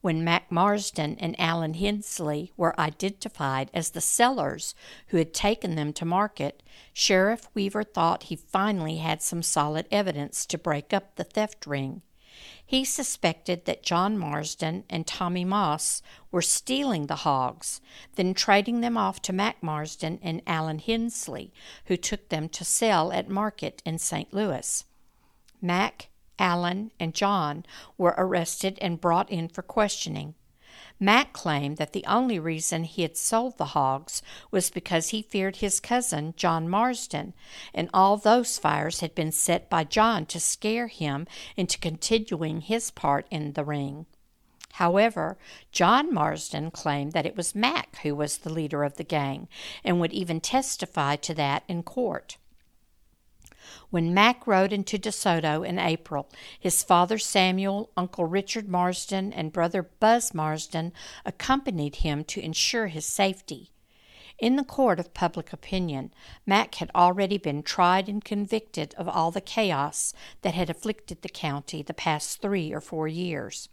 When 0.00 0.24
Mack 0.24 0.50
Marsden 0.50 1.16
and 1.18 1.38
Allen 1.38 1.74
Hensley 1.74 2.52
were 2.56 2.78
identified 2.80 3.70
as 3.74 3.90
the 3.90 4.00
sellers 4.00 4.74
who 5.08 5.18
had 5.18 5.34
taken 5.34 5.74
them 5.74 5.92
to 5.92 6.04
market, 6.04 6.62
Sheriff 6.92 7.48
Weaver 7.52 7.84
thought 7.84 8.24
he 8.24 8.36
finally 8.36 8.98
had 8.98 9.20
some 9.22 9.42
solid 9.42 9.86
evidence 9.90 10.46
to 10.46 10.56
break 10.56 10.94
up 10.94 11.16
the 11.16 11.24
theft 11.24 11.66
ring. 11.66 12.02
He 12.64 12.84
suspected 12.84 13.64
that 13.64 13.82
John 13.82 14.16
Marsden 14.16 14.84
and 14.88 15.06
Tommy 15.06 15.44
Moss 15.44 16.00
were 16.30 16.42
stealing 16.42 17.06
the 17.06 17.16
hogs, 17.16 17.80
then 18.14 18.34
trading 18.34 18.80
them 18.80 18.96
off 18.96 19.20
to 19.22 19.32
Mack 19.32 19.62
Marsden 19.62 20.20
and 20.22 20.42
Allen 20.46 20.78
Hensley, 20.78 21.52
who 21.86 21.96
took 21.96 22.28
them 22.28 22.48
to 22.50 22.64
sell 22.64 23.12
at 23.12 23.28
market 23.28 23.82
in 23.84 23.98
St. 23.98 24.32
Louis. 24.32 24.84
Mack, 25.60 26.08
Allen, 26.38 26.92
and 27.00 27.14
John 27.14 27.64
were 27.96 28.14
arrested 28.16 28.78
and 28.80 29.00
brought 29.00 29.30
in 29.30 29.48
for 29.48 29.62
questioning. 29.62 30.34
Mack 31.00 31.32
claimed 31.32 31.76
that 31.76 31.92
the 31.92 32.04
only 32.06 32.38
reason 32.40 32.82
he 32.82 33.02
had 33.02 33.16
sold 33.16 33.56
the 33.56 33.66
hogs 33.66 34.20
was 34.50 34.70
because 34.70 35.10
he 35.10 35.22
feared 35.22 35.56
his 35.56 35.78
cousin, 35.78 36.34
John 36.36 36.68
Marsden, 36.68 37.34
and 37.72 37.88
all 37.94 38.16
those 38.16 38.58
fires 38.58 39.00
had 39.00 39.14
been 39.14 39.30
set 39.30 39.70
by 39.70 39.84
John 39.84 40.26
to 40.26 40.40
scare 40.40 40.88
him 40.88 41.26
into 41.56 41.78
continuing 41.78 42.62
his 42.62 42.90
part 42.90 43.26
in 43.30 43.52
the 43.52 43.64
ring. 43.64 44.06
However, 44.72 45.38
John 45.72 46.12
Marsden 46.12 46.70
claimed 46.70 47.12
that 47.12 47.26
it 47.26 47.36
was 47.36 47.54
Mack 47.54 47.98
who 48.02 48.14
was 48.14 48.38
the 48.38 48.52
leader 48.52 48.84
of 48.84 48.96
the 48.96 49.04
gang 49.04 49.48
and 49.84 50.00
would 50.00 50.12
even 50.12 50.40
testify 50.40 51.16
to 51.16 51.34
that 51.34 51.64
in 51.68 51.82
court. 51.82 52.38
When 53.90 54.14
Mack 54.14 54.46
rode 54.46 54.72
into 54.72 54.98
DeSoto 54.98 55.66
in 55.66 55.78
April, 55.78 56.28
his 56.58 56.82
father 56.82 57.18
Samuel, 57.18 57.90
Uncle 57.96 58.24
Richard 58.24 58.68
Marsden, 58.68 59.32
and 59.32 59.52
brother 59.52 59.82
Buzz 59.82 60.34
Marsden 60.34 60.92
accompanied 61.24 61.96
him 61.96 62.24
to 62.24 62.40
ensure 62.40 62.88
his 62.88 63.06
safety. 63.06 63.70
In 64.38 64.54
the 64.54 64.64
court 64.64 65.00
of 65.00 65.14
public 65.14 65.52
opinion, 65.52 66.12
Mack 66.46 66.76
had 66.76 66.92
already 66.94 67.38
been 67.38 67.62
tried 67.64 68.08
and 68.08 68.24
convicted 68.24 68.94
of 68.94 69.08
all 69.08 69.32
the 69.32 69.40
chaos 69.40 70.14
that 70.42 70.54
had 70.54 70.70
afflicted 70.70 71.22
the 71.22 71.28
county 71.28 71.82
the 71.82 71.92
past 71.92 72.40
three 72.40 72.72
or 72.72 72.80
four 72.80 73.08
years. 73.08 73.68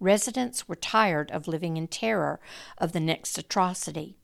Residents 0.00 0.66
were 0.66 0.76
tired 0.76 1.30
of 1.30 1.46
living 1.46 1.76
in 1.76 1.86
terror 1.86 2.40
of 2.78 2.92
the 2.92 3.00
next 3.00 3.36
atrocity. 3.36 4.16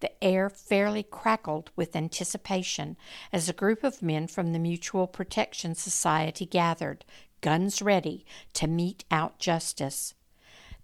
The 0.00 0.22
air 0.22 0.50
fairly 0.50 1.02
crackled 1.02 1.70
with 1.74 1.96
anticipation 1.96 2.96
as 3.32 3.48
a 3.48 3.54
group 3.54 3.82
of 3.82 4.02
men 4.02 4.26
from 4.26 4.52
the 4.52 4.58
Mutual 4.58 5.06
Protection 5.06 5.74
Society 5.74 6.44
gathered, 6.44 7.04
guns 7.40 7.80
ready, 7.80 8.26
to 8.52 8.66
mete 8.66 9.04
out 9.10 9.38
justice. 9.38 10.14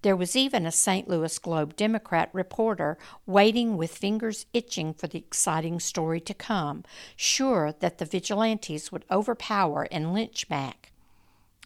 There 0.02 0.16
was 0.16 0.34
even 0.34 0.66
a 0.66 0.72
St. 0.72 1.08
Louis 1.08 1.38
Globe 1.38 1.76
Democrat 1.76 2.28
reporter 2.32 2.98
waiting 3.24 3.76
with 3.76 3.96
fingers 3.96 4.46
itching 4.52 4.94
for 4.94 5.06
the 5.06 5.18
exciting 5.18 5.78
story 5.78 6.20
to 6.20 6.34
come, 6.34 6.82
sure 7.14 7.74
that 7.78 7.98
the 7.98 8.04
vigilantes 8.04 8.90
would 8.90 9.04
overpower 9.10 9.86
and 9.92 10.12
lynch 10.12 10.50
Mack. 10.50 10.90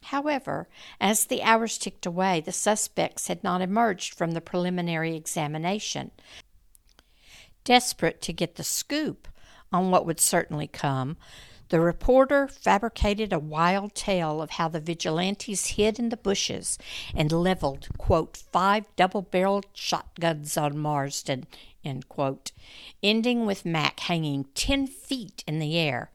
However, 0.03 0.69
as 1.01 1.25
the 1.25 1.43
hours 1.43 1.79
ticked 1.79 2.07
away, 2.07 2.41
the 2.41 2.53
suspects 2.53 3.29
had 3.29 3.43
not 3.43 3.63
emerged 3.63 4.15
from 4.15 4.33
the 4.33 4.41
preliminary 4.41 5.17
examination, 5.17 6.11
Desperate 7.67 8.23
to 8.23 8.33
get 8.33 8.55
the 8.55 8.63
scoop 8.63 9.27
on 9.73 9.91
what 9.91 10.07
would 10.07 10.21
certainly 10.21 10.69
come, 10.69 11.17
the 11.69 11.81
reporter 11.81 12.47
fabricated 12.47 13.33
a 13.33 13.41
wild 13.41 13.93
tale 13.97 14.41
of 14.41 14.51
how 14.51 14.69
the 14.69 14.79
vigilantes 14.79 15.67
hid 15.71 15.99
in 15.99 16.11
the 16.11 16.17
bushes 16.17 16.79
and 17.13 17.33
leveled, 17.33 17.89
quote, 17.99 18.37
five 18.37 18.85
double 18.95 19.21
barreled 19.21 19.67
shotguns 19.73 20.57
on 20.57 20.79
Marsden, 20.79 21.45
end 21.85 22.09
quote, 22.09 22.53
ending 23.03 23.47
with 23.47 23.67
Mac 23.67 23.99
hanging 23.99 24.45
ten 24.55 24.87
feet 24.87 25.43
in 25.45 25.59
the 25.59 25.77
air. 25.77 26.13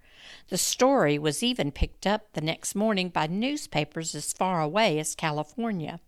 The 0.48 0.58
story 0.58 1.20
was 1.20 1.43
even 1.43 1.74
picked 1.74 2.08
up 2.08 2.31
the 2.31 2.39
next 2.39 2.75
morning 2.75 3.10
by 3.10 3.27
newspapers 3.27 4.15
as 4.15 4.31
far 4.31 4.62
away 4.62 5.00
as 5.00 5.15
California. 5.15 6.00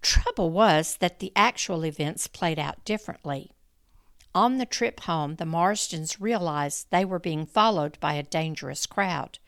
Trouble 0.00 0.50
was 0.50 0.98
that 0.98 1.18
the 1.18 1.32
actual 1.34 1.84
events 1.84 2.28
played 2.28 2.60
out 2.60 2.84
differently. 2.84 3.50
On 4.34 4.58
the 4.58 4.66
trip 4.66 5.00
home, 5.00 5.36
the 5.36 5.44
Marsdens 5.44 6.20
realized 6.20 6.88
they 6.90 7.04
were 7.04 7.20
being 7.20 7.46
followed 7.46 7.98
by 8.00 8.14
a 8.14 8.22
dangerous 8.24 8.84
crowd. 8.84 9.38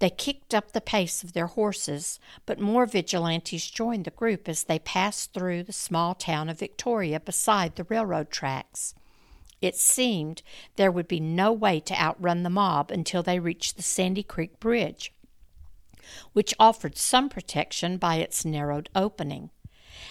They 0.00 0.10
kicked 0.10 0.54
up 0.54 0.72
the 0.72 0.80
pace 0.80 1.22
of 1.22 1.32
their 1.34 1.46
horses, 1.46 2.18
but 2.46 2.58
more 2.58 2.86
vigilantes 2.86 3.70
joined 3.70 4.06
the 4.06 4.10
group 4.10 4.48
as 4.48 4.64
they 4.64 4.78
passed 4.78 5.32
through 5.32 5.62
the 5.62 5.72
small 5.72 6.14
town 6.14 6.48
of 6.48 6.58
Victoria 6.58 7.20
beside 7.20 7.76
the 7.76 7.84
railroad 7.84 8.30
tracks. 8.30 8.94
It 9.60 9.76
seemed 9.76 10.42
there 10.76 10.90
would 10.90 11.06
be 11.06 11.20
no 11.20 11.52
way 11.52 11.80
to 11.80 12.00
outrun 12.00 12.42
the 12.42 12.50
mob 12.50 12.90
until 12.90 13.22
they 13.22 13.38
reached 13.38 13.76
the 13.76 13.82
Sandy 13.82 14.22
Creek 14.22 14.58
Bridge. 14.58 15.12
which 16.32 16.54
offered 16.58 16.96
some 16.96 17.28
protection 17.28 17.96
by 17.96 18.16
its 18.16 18.44
narrowed 18.44 18.88
opening. 18.94 19.50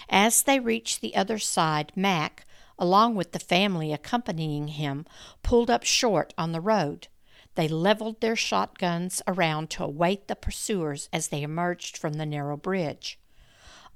As 0.10 0.44
they 0.44 0.60
reached 0.60 1.02
the 1.02 1.16
other 1.16 1.40
side, 1.40 1.92
Mack, 1.96 2.46
along 2.80 3.14
with 3.14 3.34
the 3.34 3.40
family 3.40 3.94
accompanying 3.94 4.70
him, 4.70 5.06
pulled 5.44 5.70
up 5.70 5.84
short 5.84 6.34
on 6.38 6.52
the 6.52 6.62
road. 6.62 7.08
They 7.56 7.68
leveled 7.68 8.22
their 8.22 8.36
shotguns 8.36 9.22
around 9.28 9.70
to 9.72 9.84
await 9.84 10.28
the 10.28 10.36
pursuers 10.36 11.10
as 11.12 11.28
they 11.28 11.44
emerged 11.44 11.98
from 11.98 12.14
the 12.14 12.26
narrow 12.26 12.58
bridge. 12.58 13.20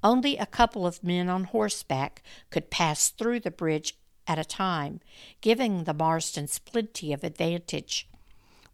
Only 0.02 0.36
a 0.36 0.46
couple 0.46 0.86
of 0.86 1.02
men 1.02 1.30
on 1.30 1.44
horseback 1.44 2.22
could 2.50 2.70
pass 2.70 3.08
through 3.08 3.40
the 3.40 3.50
bridge 3.50 3.96
at 4.26 4.38
a 4.38 4.44
time, 4.44 5.00
giving 5.40 5.84
the 5.84 5.94
Marsdens 5.94 6.62
plenty 6.62 7.12
of 7.12 7.24
advantage. 7.24 8.06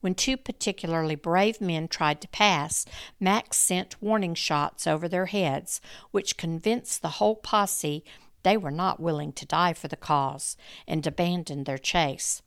When 0.01 0.15
two 0.15 0.37
particularly 0.37 1.15
brave 1.15 1.61
men 1.61 1.87
tried 1.87 2.21
to 2.23 2.29
pass, 2.29 2.87
Mack 3.21 3.53
sent 3.53 4.01
warning 4.03 4.35
shots 4.35 4.87
over 4.87 5.09
their 5.09 5.27
heads, 5.27 5.81
which 6.11 6.37
convinced 6.37 7.03
the 7.03 7.17
whole 7.21 7.37
posse 7.37 8.03
they 8.43 8.57
were 8.57 8.71
not 8.71 9.01
willing 9.01 9.33
to 9.35 9.47
die 9.47 9.73
for 9.73 9.89
the 9.89 9.97
cause, 9.97 10.57
and 10.87 11.07
abandoned 11.07 11.67
their 11.67 11.79
chase. 11.79 12.43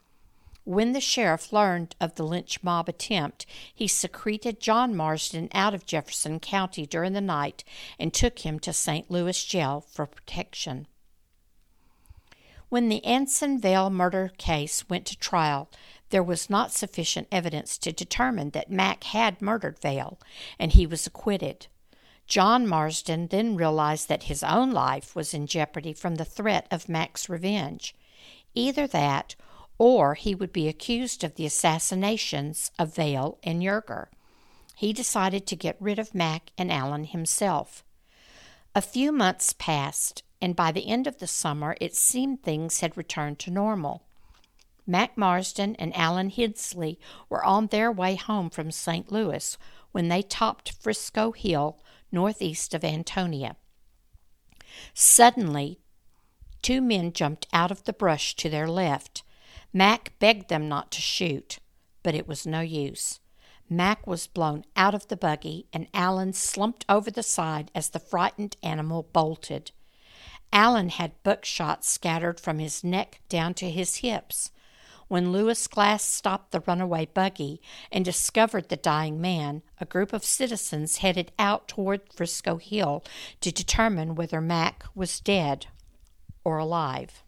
When 0.65 0.93
the 0.93 1.01
sheriff 1.01 1.51
learned 1.51 1.95
of 1.99 2.15
the 2.15 2.23
lynch 2.23 2.63
mob 2.63 2.87
attempt, 2.87 3.45
he 3.73 3.87
secreted 3.87 4.61
John 4.61 4.95
Marsden 4.95 5.49
out 5.53 5.73
of 5.73 5.85
Jefferson 5.85 6.39
County 6.39 6.85
during 6.85 7.11
the 7.11 7.19
night 7.19 7.65
and 7.99 8.13
took 8.13 8.39
him 8.39 8.59
to 8.59 8.71
St. 8.71 9.11
Louis 9.11 9.43
jail 9.43 9.81
for 9.81 10.05
protection. 10.05 10.87
When 12.69 12.87
the 12.87 13.03
Anson 13.03 13.59
Vale 13.59 13.89
murder 13.89 14.31
case 14.37 14.89
went 14.89 15.05
to 15.07 15.19
trial, 15.19 15.69
there 16.09 16.23
was 16.23 16.49
not 16.49 16.71
sufficient 16.71 17.27
evidence 17.31 17.77
to 17.79 17.91
determine 17.91 18.51
that 18.51 18.71
Mack 18.71 19.03
had 19.03 19.41
murdered 19.41 19.79
Vale, 19.79 20.17
and 20.57 20.71
he 20.71 20.87
was 20.87 21.05
acquitted. 21.05 21.67
John 22.27 22.67
Marsden 22.67 23.27
then 23.27 23.55
realized 23.55 24.07
that 24.09 24.23
his 24.23 24.43
own 24.43 24.71
life 24.71 25.15
was 25.15 25.33
in 25.33 25.45
jeopardy 25.45 25.93
from 25.93 26.15
the 26.15 26.25
threat 26.25 26.67
of 26.71 26.89
Mack's 26.89 27.29
revenge. 27.29 27.95
Either 28.55 28.87
that, 28.87 29.35
or 29.77 30.15
he 30.15 30.33
would 30.33 30.53
be 30.53 30.67
accused 30.67 31.23
of 31.23 31.35
the 31.35 31.45
assassinations 31.45 32.71
of 32.79 32.95
Vale 32.95 33.37
and 33.43 33.61
Yerger. 33.61 34.07
He 34.75 34.93
decided 34.93 35.45
to 35.47 35.55
get 35.55 35.77
rid 35.79 35.99
of 35.99 36.15
Mack 36.15 36.51
and 36.57 36.71
Allen 36.71 37.05
himself. 37.05 37.83
A 38.75 38.81
few 38.81 39.11
months 39.11 39.53
passed, 39.53 40.23
and 40.41 40.55
by 40.55 40.71
the 40.71 40.87
end 40.87 41.05
of 41.05 41.19
the 41.19 41.27
summer 41.27 41.75
it 41.79 41.95
seemed 41.95 42.41
things 42.41 42.79
had 42.79 42.97
returned 42.97 43.39
to 43.39 43.51
normal. 43.51 44.03
Mack 44.85 45.17
Marsden 45.17 45.75
and 45.77 45.95
Allen 45.95 46.29
Hensley 46.29 46.99
were 47.29 47.43
on 47.43 47.67
their 47.67 47.91
way 47.91 48.15
home 48.15 48.49
from 48.49 48.71
St. 48.71 49.11
Louis 49.11 49.57
when 49.91 50.09
they 50.09 50.21
topped 50.21 50.73
Frisco 50.81 51.31
Hill 51.31 51.79
northeast 52.13 52.73
of 52.73 52.83
Antonia. 52.83 53.57
Suddenly, 54.93 55.79
two 56.61 56.81
men 56.81 57.11
jumped 57.11 57.47
out 57.51 57.71
of 57.71 57.83
the 57.83 57.93
brush 57.93 58.35
to 58.37 58.49
their 58.49 58.67
left. 58.67 59.23
Mack 59.73 60.13
begged 60.19 60.49
them 60.49 60.69
not 60.69 60.91
to 60.91 61.01
shoot, 61.01 61.59
but 62.03 62.15
it 62.15 62.27
was 62.27 62.47
no 62.47 62.61
use. 62.61 63.19
Mack 63.69 64.05
was 64.05 64.27
blown 64.27 64.65
out 64.75 64.93
of 64.93 65.07
the 65.07 65.17
buggy, 65.17 65.65
and 65.73 65.87
Allen 65.93 66.33
slumped 66.33 66.85
over 66.87 67.09
the 67.09 67.23
side 67.23 67.71
as 67.73 67.89
the 67.89 67.99
frightened 67.99 68.55
animal 68.61 69.03
bolted. 69.13 69.71
Allen 70.51 70.89
had 70.89 71.23
buckshot 71.23 71.83
scattered 71.83 72.39
from 72.39 72.59
his 72.59 72.83
neck 72.83 73.21
down 73.29 73.55
to 73.55 73.71
his 73.71 73.97
hips. 73.97 74.51
When 75.07 75.31
Lewis 75.31 75.67
Glass 75.67 76.03
stopped 76.03 76.51
the 76.51 76.61
runaway 76.61 77.05
buggy 77.05 77.61
and 77.91 78.03
discovered 78.05 78.69
the 78.69 78.77
dying 78.77 79.19
man, 79.19 79.61
a 79.79 79.85
group 79.85 80.13
of 80.13 80.23
citizens 80.23 80.97
headed 80.97 81.31
out 81.37 81.67
toward 81.67 82.13
Frisco 82.13 82.57
Hill 82.57 83.03
to 83.41 83.51
determine 83.51 84.15
whether 84.15 84.41
Mack 84.41 84.85
was 84.95 85.19
dead 85.19 85.67
or 86.43 86.57
alive. 86.57 87.23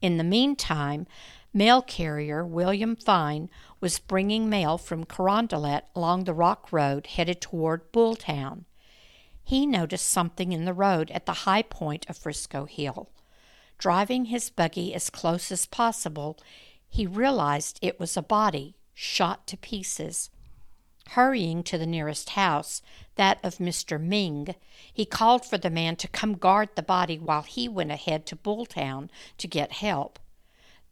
In 0.00 0.18
the 0.18 0.24
meantime, 0.24 1.06
mail 1.54 1.82
carrier 1.82 2.44
William 2.44 2.96
Fine 2.96 3.48
was 3.80 3.98
bringing 3.98 4.48
mail 4.48 4.78
from 4.78 5.04
Carondelet 5.04 5.82
along 5.94 6.24
the 6.24 6.34
Rock 6.34 6.72
Road 6.72 7.06
headed 7.06 7.40
toward 7.40 7.92
Bulltown. 7.92 8.64
He 9.44 9.66
noticed 9.66 10.08
something 10.08 10.52
in 10.52 10.64
the 10.64 10.72
road 10.72 11.10
at 11.10 11.26
the 11.26 11.32
high 11.32 11.62
point 11.62 12.06
of 12.08 12.16
Frisco 12.16 12.64
Hill. 12.64 13.10
Driving 13.82 14.26
his 14.26 14.48
buggy 14.48 14.94
as 14.94 15.10
close 15.10 15.50
as 15.50 15.66
possible, 15.66 16.38
he 16.88 17.04
realized 17.04 17.80
it 17.82 17.98
was 17.98 18.16
a 18.16 18.22
body 18.22 18.76
shot 18.94 19.44
to 19.48 19.56
pieces. 19.56 20.30
Hurrying 21.08 21.64
to 21.64 21.76
the 21.76 21.84
nearest 21.84 22.30
house, 22.38 22.80
that 23.16 23.40
of 23.42 23.56
Mr. 23.56 24.00
Ming, 24.00 24.54
he 24.92 25.04
called 25.04 25.44
for 25.44 25.58
the 25.58 25.68
man 25.68 25.96
to 25.96 26.06
come 26.06 26.34
guard 26.34 26.68
the 26.76 26.82
body 26.84 27.18
while 27.18 27.42
he 27.42 27.68
went 27.68 27.90
ahead 27.90 28.24
to 28.26 28.36
Bulltown 28.36 29.10
to 29.38 29.48
get 29.48 29.72
help. 29.72 30.20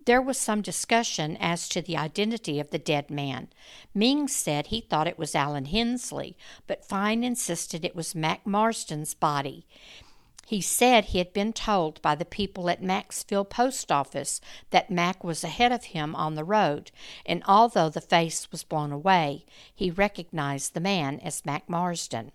There 0.05 0.21
was 0.21 0.37
some 0.37 0.61
discussion 0.61 1.37
as 1.37 1.69
to 1.69 1.81
the 1.81 1.97
identity 1.97 2.59
of 2.59 2.73
the 2.73 2.79
dead 2.81 3.09
man. 3.09 3.51
Ming 3.95 4.27
said 4.27 4.67
he 4.67 4.81
thought 4.81 5.07
it 5.07 5.17
was 5.17 5.37
Allen 5.37 5.67
Hensley, 5.67 6.37
but 6.67 6.85
Fine 6.85 7.23
insisted 7.23 7.85
it 7.85 7.95
was 7.95 8.17
Mack 8.17 8.45
Marsden's 8.45 9.15
body. 9.15 9.65
He 10.51 10.61
said 10.61 11.05
he 11.05 11.19
had 11.19 11.33
been 11.33 11.53
told 11.53 12.03
by 12.03 12.17
the 12.17 12.25
people 12.25 12.69
at 12.69 12.83
Macksville 12.83 13.49
Post 13.49 13.93
Office 13.93 14.41
that 14.71 14.91
Mack 14.91 15.23
was 15.23 15.45
ahead 15.45 15.71
of 15.71 15.85
him 15.85 16.17
on 16.17 16.35
the 16.35 16.43
road, 16.43 16.91
and 17.25 17.45
although 17.47 17.89
the 17.89 18.01
face 18.01 18.51
was 18.51 18.65
blown 18.65 18.91
away, 18.91 19.45
he 19.73 19.93
recognized 19.93 20.75
the 20.75 20.81
man 20.81 21.21
as 21.21 21.47
Mack 21.47 21.69
Marsden. 21.69 22.33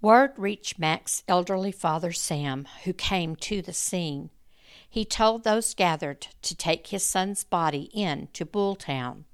Word 0.00 0.32
reached 0.36 0.80
Mack's 0.80 1.22
elderly 1.28 1.70
father 1.70 2.10
Sam, 2.10 2.66
who 2.82 2.92
came 2.92 3.36
to 3.36 3.62
the 3.62 3.72
scene. 3.72 4.30
He 4.90 5.04
told 5.04 5.44
those 5.44 5.74
gathered 5.74 6.26
to 6.42 6.56
take 6.56 6.88
his 6.88 7.04
son's 7.04 7.44
body 7.44 7.88
in 7.94 8.26
to 8.32 8.44
Bulltown. 8.44 9.26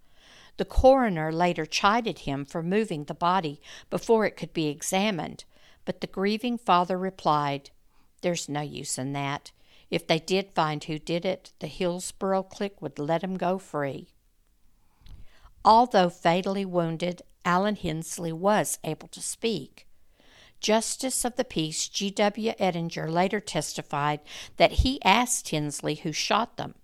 The 0.58 0.66
coroner 0.66 1.32
later 1.32 1.64
chided 1.64 2.18
him 2.18 2.44
for 2.44 2.62
moving 2.62 3.04
the 3.04 3.14
body 3.14 3.62
before 3.88 4.26
it 4.26 4.36
could 4.36 4.52
be 4.52 4.66
examined, 4.66 5.44
but 5.88 6.02
the 6.02 6.06
grieving 6.06 6.58
father 6.58 6.98
replied, 6.98 7.70
There's 8.20 8.46
no 8.46 8.60
use 8.60 8.98
in 8.98 9.14
that. 9.14 9.52
If 9.90 10.06
they 10.06 10.18
did 10.18 10.50
find 10.54 10.84
who 10.84 10.98
did 10.98 11.24
it, 11.24 11.54
the 11.60 11.66
Hillsboro 11.66 12.42
clique 12.42 12.82
would 12.82 12.98
let 12.98 13.24
him 13.24 13.38
go 13.38 13.56
free. 13.56 14.10
Although 15.64 16.10
fatally 16.10 16.66
wounded, 16.66 17.22
Allen 17.42 17.76
Hensley 17.76 18.34
was 18.34 18.78
able 18.84 19.08
to 19.08 19.22
speak. 19.22 19.86
Justice 20.60 21.24
of 21.24 21.36
the 21.36 21.44
Peace 21.44 21.88
G.W. 21.88 22.52
Ettinger 22.58 23.10
later 23.10 23.40
testified 23.40 24.20
that 24.58 24.84
he 24.84 25.02
asked 25.02 25.48
Hensley 25.48 25.94
who 25.94 26.12
shot 26.12 26.58
them. 26.58 26.74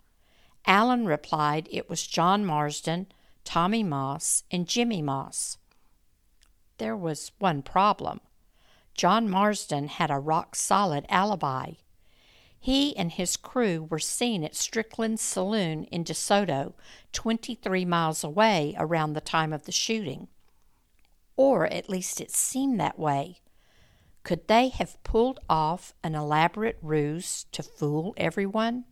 Allen 0.65 1.05
replied 1.05 1.69
it 1.71 1.91
was 1.91 2.07
John 2.07 2.43
Marsden, 2.47 3.09
Tommy 3.45 3.83
Moss, 3.83 4.45
and 4.51 4.67
Jimmy 4.67 5.03
Moss. 5.03 5.59
There 6.79 6.97
was 6.97 7.33
one 7.39 7.61
problem. 7.61 8.23
John 8.95 9.29
Marsden 9.29 9.89
had 9.89 10.11
a 10.11 10.19
rock 10.19 10.55
solid 10.55 11.05
alibi. 11.09 11.73
He 12.61 12.97
and 12.97 13.13
his 13.13 13.37
crew 13.37 13.83
were 13.83 13.99
seen 13.99 14.45
at 14.45 14.55
Strickland's 14.55 15.21
saloon 15.21 15.85
in 15.85 16.05
DeSoto, 16.05 16.73
23 17.13 17.85
miles 17.85 18.25
away, 18.25 18.75
around 18.79 19.13
the 19.13 19.21
time 19.21 19.53
of 19.53 19.65
the 19.65 19.73
shooting. 19.73 20.29
Or 21.37 21.67
at 21.67 21.91
least 21.91 22.21
it 22.21 22.31
seemed 22.31 22.81
that 22.81 22.99
way. 22.99 23.41
Could 24.23 24.49
they 24.49 24.69
have 24.69 25.03
pulled 25.03 25.41
off 25.51 25.93
an 26.03 26.15
elaborate 26.15 26.79
ruse 26.81 27.45
to 27.53 27.63
fool 27.63 28.15
everyone? 28.17 28.85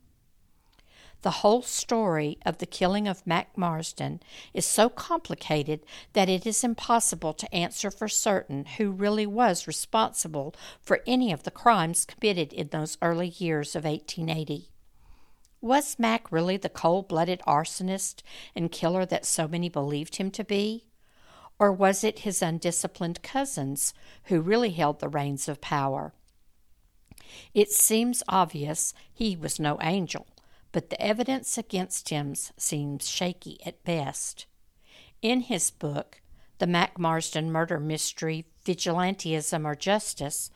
The 1.23 1.39
whole 1.39 1.61
story 1.61 2.37
of 2.45 2.57
the 2.57 2.65
killing 2.65 3.07
of 3.07 3.25
Mack 3.25 3.57
Marsden 3.57 4.19
is 4.53 4.65
so 4.65 4.89
complicated 4.89 5.79
that 6.11 6.27
it 6.27 6.45
is 6.45 6.65
impossible 6.65 7.33
to 7.35 7.55
answer 7.55 7.89
for 7.89 8.09
certain 8.09 8.65
who 8.65 8.91
really 8.91 9.25
was 9.25 9.65
responsible 9.65 10.53
for 10.81 10.99
any 11.07 11.31
of 11.31 11.43
the 11.43 11.51
crimes 11.51 12.03
committed 12.03 12.51
in 12.51 12.67
those 12.67 12.97
early 13.01 13.29
years 13.29 13.73
of 13.73 13.85
1880. 13.85 14.69
Was 15.61 15.97
Mack 15.97 16.29
really 16.29 16.57
the 16.57 16.67
cold 16.67 17.07
blooded 17.07 17.41
arsonist 17.47 18.21
and 18.53 18.69
killer 18.69 19.05
that 19.05 19.25
so 19.25 19.47
many 19.47 19.69
believed 19.69 20.17
him 20.17 20.29
to 20.31 20.43
be? 20.43 20.87
Or 21.57 21.71
was 21.71 22.03
it 22.03 22.19
his 22.19 22.41
undisciplined 22.41 23.23
cousins 23.23 23.93
who 24.25 24.41
really 24.41 24.71
held 24.71 24.99
the 24.99 25.07
reins 25.07 25.47
of 25.47 25.61
power? 25.61 26.13
It 27.53 27.71
seems 27.71 28.23
obvious 28.27 28.93
he 29.13 29.37
was 29.37 29.57
no 29.57 29.77
angel 29.81 30.27
but 30.73 30.89
the 30.89 31.01
evidence 31.01 31.57
against 31.57 32.09
him 32.09 32.33
seems 32.57 33.09
shaky 33.09 33.59
at 33.65 33.83
best. 33.85 34.47
In 35.21 35.41
his 35.41 35.71
book, 35.71 36.19
The 36.57 36.67
Mack 36.67 36.99
Marsden 36.99 37.49
Murder 37.49 37.79
Mystery 37.79 38.45
Vigilantism 38.65 39.63
or 39.63 39.75
Justice, 39.75 40.51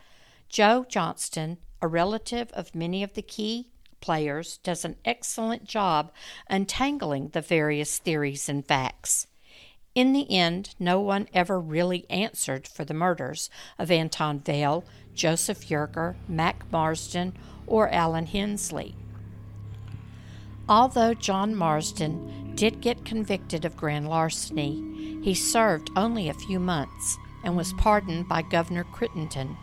Joe 0.49 0.86
Johnston, 0.89 1.60
a 1.82 1.88
relative 1.88 2.51
of 2.51 2.75
many 2.75 3.03
of 3.03 3.13
the 3.13 3.21
key 3.21 3.69
players, 4.01 4.58
does 4.58 4.84
an 4.84 4.95
excellent 5.06 5.65
job 5.65 6.12
untangling 6.49 7.30
the 7.30 7.41
various 7.41 7.99
theories 7.99 8.49
and 8.49 8.65
facts. 8.65 9.27
In 9.93 10.13
the 10.13 10.32
end, 10.32 10.75
no 10.80 10.99
one 10.99 11.27
ever 11.34 11.60
really 11.60 12.10
answered 12.10 12.67
for 12.67 12.86
the 12.86 12.93
murders 12.93 13.49
of 13.77 13.91
Anton 13.91 14.39
Vale, 14.39 14.84
Joseph 15.13 15.67
Yerger, 15.69 16.15
Mack 16.27 16.71
Marsden, 16.71 17.34
or 17.65 17.89
Allen 17.89 18.27
Hensley. 18.27 18.95
Although 20.69 21.13
John 21.13 21.56
Marsden 21.56 22.53
did 22.56 22.82
get 22.82 23.06
convicted 23.06 23.63
of 23.63 23.77
grand 23.77 24.10
larceny, 24.10 25.21
he 25.21 25.34
served 25.34 25.91
only 25.95 26.27
a 26.27 26.34
few 26.34 26.60
months 26.60 27.17
and 27.43 27.56
was 27.56 27.73
pardoned 27.73 28.27
by 28.27 28.41
Governor 28.41 28.84
Crittenden. 28.84 29.56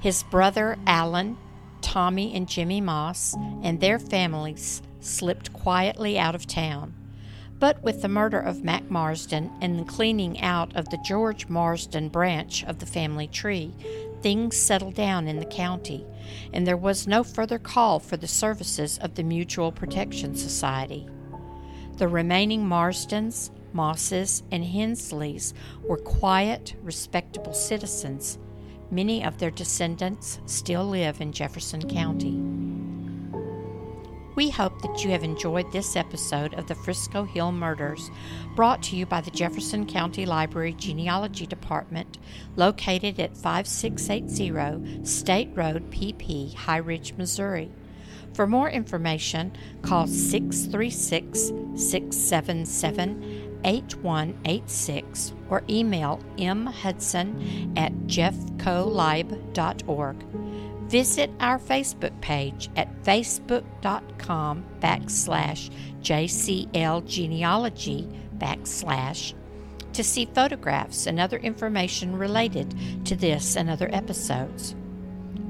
His 0.00 0.24
brother 0.24 0.76
Allen, 0.86 1.36
Tommy, 1.82 2.34
and 2.34 2.48
Jimmy 2.48 2.80
Moss 2.80 3.36
and 3.62 3.80
their 3.80 3.98
families 3.98 4.82
slipped 5.00 5.52
quietly 5.52 6.18
out 6.18 6.34
of 6.34 6.46
town. 6.46 6.94
But 7.60 7.82
with 7.82 8.00
the 8.00 8.08
murder 8.08 8.40
of 8.40 8.64
Mack 8.64 8.90
Marsden 8.90 9.52
and 9.60 9.78
the 9.78 9.84
cleaning 9.84 10.40
out 10.40 10.74
of 10.74 10.88
the 10.88 10.98
George 11.04 11.46
Marsden 11.48 12.08
branch 12.08 12.64
of 12.64 12.78
the 12.78 12.86
family 12.86 13.28
tree, 13.28 13.74
things 14.22 14.56
settled 14.56 14.94
down 14.94 15.28
in 15.28 15.38
the 15.38 15.44
county, 15.44 16.06
and 16.52 16.66
there 16.66 16.76
was 16.76 17.06
no 17.06 17.24
further 17.24 17.58
call 17.58 17.98
for 17.98 18.16
the 18.16 18.28
services 18.28 18.98
of 18.98 19.14
the 19.14 19.22
Mutual 19.22 19.72
Protection 19.72 20.34
Society. 20.34 21.06
The 21.96 22.08
remaining 22.08 22.64
Marsdens, 22.66 23.50
Mosses, 23.72 24.42
and 24.50 24.64
Hensleys 24.64 25.54
were 25.82 25.98
quiet, 25.98 26.74
respectable 26.82 27.52
citizens. 27.52 28.38
Many 28.90 29.24
of 29.24 29.38
their 29.38 29.50
descendants 29.50 30.40
still 30.46 30.84
live 30.84 31.20
in 31.20 31.32
Jefferson 31.32 31.88
County. 31.88 32.59
We 34.40 34.48
hope 34.48 34.80
that 34.80 35.04
you 35.04 35.10
have 35.10 35.22
enjoyed 35.22 35.70
this 35.70 35.96
episode 35.96 36.54
of 36.54 36.66
the 36.66 36.74
Frisco 36.74 37.24
Hill 37.24 37.52
Murders, 37.52 38.10
brought 38.56 38.82
to 38.84 38.96
you 38.96 39.04
by 39.04 39.20
the 39.20 39.30
Jefferson 39.30 39.84
County 39.84 40.24
Library 40.24 40.72
Genealogy 40.72 41.44
Department, 41.44 42.16
located 42.56 43.20
at 43.20 43.36
5680 43.36 45.04
State 45.04 45.50
Road, 45.54 45.90
PP, 45.90 46.54
High 46.54 46.78
Ridge, 46.78 47.12
Missouri. 47.18 47.70
For 48.32 48.46
more 48.46 48.70
information, 48.70 49.52
call 49.82 50.06
636 50.06 51.52
677 51.74 53.60
8186 53.62 55.34
or 55.50 55.62
email 55.68 56.18
mhudson 56.38 57.76
at 57.76 57.92
jeffcolib.org. 58.06 60.16
Visit 60.90 61.30
our 61.38 61.56
Facebook 61.56 62.20
page 62.20 62.68
at 62.74 62.88
facebook.com 63.04 64.64
backslash 64.80 65.70
JCL 66.02 67.06
genealogy 67.06 68.08
backslash 68.38 69.34
to 69.92 70.02
see 70.02 70.28
photographs 70.34 71.06
and 71.06 71.20
other 71.20 71.36
information 71.36 72.18
related 72.18 72.74
to 73.04 73.14
this 73.14 73.54
and 73.54 73.70
other 73.70 73.88
episodes. 73.92 74.74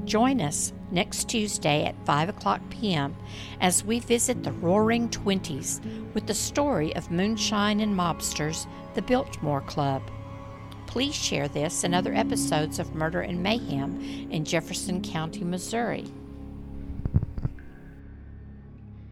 Join 0.05 0.41
us 0.41 0.73
next 0.91 1.27
Tuesday 1.27 1.85
at 1.85 2.05
5 2.05 2.29
o'clock 2.29 2.61
p.m. 2.69 3.15
as 3.61 3.83
we 3.83 3.99
visit 3.99 4.43
the 4.43 4.51
Roaring 4.51 5.09
Twenties 5.09 5.81
with 6.13 6.27
the 6.27 6.35
story 6.35 6.95
of 6.95 7.09
moonshine 7.09 7.79
and 7.79 7.97
mobsters, 7.97 8.67
the 8.93 9.01
Biltmore 9.01 9.61
Club. 9.61 10.03
Please 10.91 11.15
share 11.15 11.47
this 11.47 11.85
and 11.85 11.95
other 11.95 12.13
episodes 12.13 12.77
of 12.77 12.93
Murder 12.93 13.21
and 13.21 13.41
Mayhem 13.41 14.27
in 14.29 14.43
Jefferson 14.43 15.01
County, 15.01 15.45
Missouri. 15.45 16.03